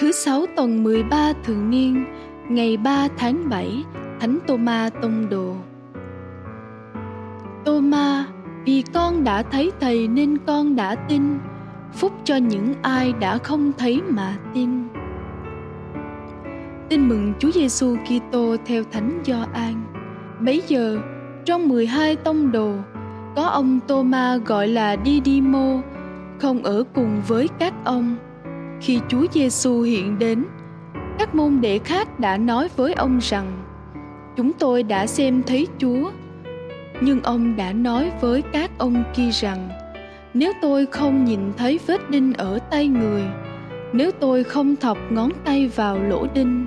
[0.00, 2.04] Thứ sáu tuần 13 thường niên,
[2.48, 3.84] ngày 3 tháng 7,
[4.20, 5.54] Thánh Tô-ma tông đồ.
[7.64, 8.26] Tô-ma,
[8.64, 11.38] vì con đã thấy Thầy nên con đã tin,
[11.92, 14.88] phúc cho những ai đã không thấy mà tin.
[16.88, 19.74] Tin mừng Chúa Giêsu Kitô theo Thánh Gioan.
[20.40, 20.98] Bấy giờ,
[21.44, 22.72] trong 12 tông đồ,
[23.36, 25.80] có ông Tô-ma gọi là Didimo,
[26.38, 28.16] không ở cùng với các ông.
[28.84, 30.44] Khi Chúa Giêsu hiện đến,
[31.18, 33.46] các môn đệ khác đã nói với ông rằng:
[34.36, 36.10] Chúng tôi đã xem thấy Chúa.
[37.00, 39.68] Nhưng ông đã nói với các ông kia rằng:
[40.34, 43.22] Nếu tôi không nhìn thấy vết đinh ở tay người,
[43.92, 46.66] nếu tôi không thọc ngón tay vào lỗ đinh,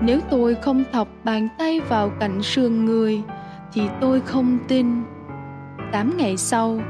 [0.00, 3.22] nếu tôi không thọc bàn tay vào cạnh sườn người,
[3.72, 4.86] thì tôi không tin.
[5.92, 6.80] Tám ngày sau,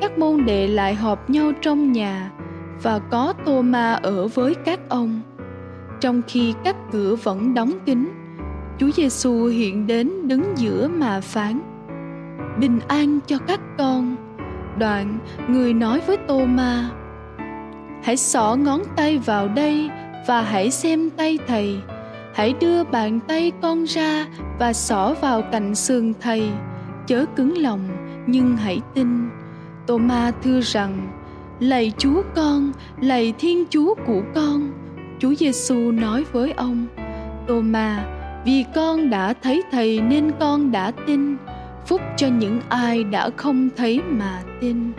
[0.00, 2.30] các môn đệ lại họp nhau trong nhà
[2.82, 5.20] và có tô ma ở với các ông.
[6.00, 8.08] Trong khi các cửa vẫn đóng kín,
[8.78, 11.60] Chúa Giêsu hiện đến đứng giữa mà phán:
[12.60, 14.16] Bình an cho các con.
[14.78, 16.90] Đoạn, người nói với Tô Ma:
[18.02, 19.90] Hãy xỏ ngón tay vào đây
[20.26, 21.80] và hãy xem tay thầy.
[22.34, 24.26] Hãy đưa bàn tay con ra
[24.58, 26.50] và xỏ vào cạnh sườn thầy.
[27.06, 27.80] Chớ cứng lòng,
[28.26, 29.28] nhưng hãy tin.
[29.86, 31.17] Tô Ma thưa rằng:
[31.60, 34.70] Lạy Chúa con, lạy Thiên Chúa của con.
[35.18, 36.86] Chúa Giêsu nói với ông:
[37.46, 38.04] Tô Ma,
[38.44, 41.36] vì con đã thấy Thầy nên con đã tin.
[41.86, 44.92] Phúc cho những ai đã không thấy mà tin.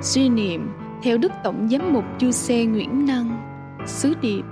[0.00, 0.70] Suy niệm
[1.02, 3.38] theo Đức Tổng Giám mục Chư Xe Nguyễn Năng,
[3.86, 4.42] Sứ Điệp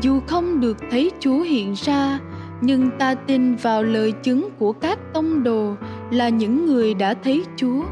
[0.00, 2.18] Dù không được thấy Chúa hiện ra,
[2.64, 5.74] nhưng ta tin vào lời chứng của các tông đồ
[6.10, 7.84] là những người đã thấy Chúa.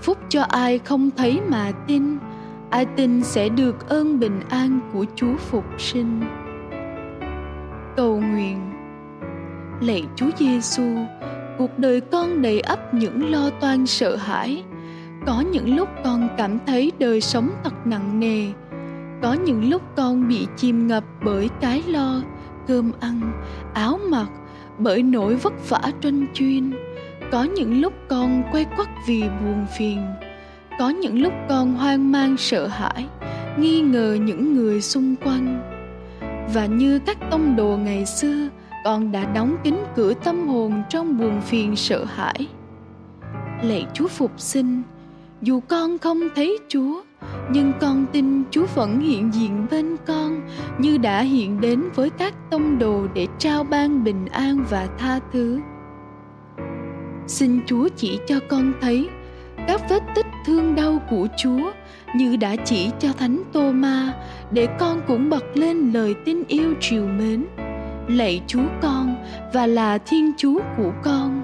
[0.00, 2.18] Phúc cho ai không thấy mà tin,
[2.70, 6.20] ai tin sẽ được ơn bình an của Chúa phục sinh.
[7.96, 8.58] Cầu nguyện
[9.80, 10.84] Lạy Chúa Giêsu,
[11.58, 14.64] cuộc đời con đầy ắp những lo toan sợ hãi.
[15.26, 18.46] Có những lúc con cảm thấy đời sống thật nặng nề.
[19.22, 22.22] Có những lúc con bị chìm ngập bởi cái lo,
[22.66, 23.42] cơm ăn,
[23.74, 24.28] áo mặc,
[24.78, 26.72] bởi nỗi vất vả tranh chuyên.
[27.30, 30.06] Có những lúc con quay quắt vì buồn phiền
[30.78, 33.06] có những lúc con hoang mang sợ hãi
[33.58, 35.60] nghi ngờ những người xung quanh.
[36.54, 38.48] Và như các tông đồ ngày xưa
[38.84, 42.46] con đã đóng kín cửa tâm hồn trong buồn phiền sợ hãi.
[43.62, 44.82] Lạy chúa phục sinh
[45.42, 47.02] dù con không thấy chúa
[47.52, 50.40] nhưng con tin chúa vẫn hiện diện bên con,
[50.78, 55.20] như đã hiện đến với các tông đồ để trao ban bình an và tha
[55.32, 55.60] thứ.
[57.26, 59.08] Xin chúa chỉ cho con thấy
[59.68, 61.72] các vết tích thương đau của chúa
[62.16, 64.12] như đã chỉ cho thánh tô ma
[64.50, 67.46] để con cũng bật lên lời tin yêu triều mến.
[68.08, 69.16] Lạy chúa con
[69.52, 71.41] và là thiên chúa của con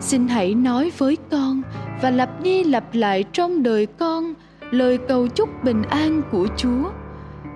[0.00, 1.62] xin hãy nói với con
[2.02, 4.34] và lặp đi lặp lại trong đời con
[4.70, 6.90] lời cầu chúc bình an của chúa.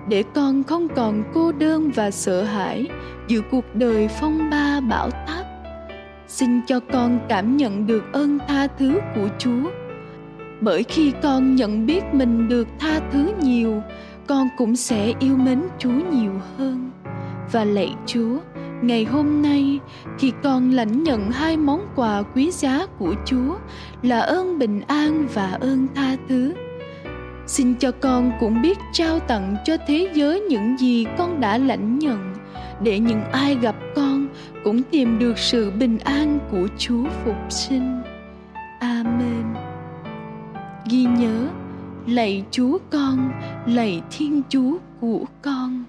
[0.07, 2.87] Để con không còn cô đơn và sợ hãi
[3.27, 5.45] giữa cuộc đời phong ba bão táp.
[6.27, 9.71] Xin cho con cảm nhận được ơn tha thứ của chúa.
[10.61, 13.81] Bởi khi con nhận biết mình được tha thứ nhiều,
[14.27, 16.91] con cũng sẽ yêu mến chúa nhiều hơn.
[17.51, 18.37] Và lạy chúa
[18.81, 19.79] ngày hôm nay,
[20.19, 23.55] khi con lãnh nhận hai món quà quý giá của chúa
[24.01, 26.53] là ơn bình an và ơn tha thứ,
[27.47, 31.99] xin cho con cũng biết trao tặng cho thế giới những gì con đã lãnh
[31.99, 32.33] nhận,
[32.83, 34.27] để những ai gặp con
[34.63, 38.01] cũng tìm được sự bình an của chúa phục sinh.
[38.79, 39.45] Amen.
[40.89, 41.47] Ghi nhớ,
[42.07, 43.31] lạy chúa con,
[43.65, 45.83] lạy thiên chúa của con.